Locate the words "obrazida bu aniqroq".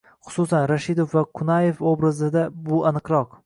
1.95-3.39